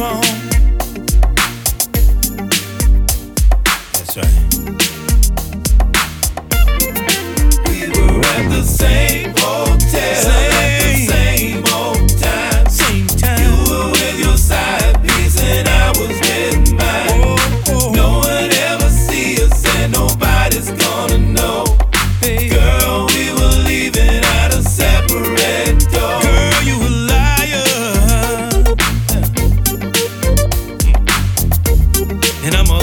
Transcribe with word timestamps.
phone. 0.00 0.22
That's 3.92 4.16
right. 4.16 4.49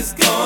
It's 0.00 0.14
gone. 0.14 0.39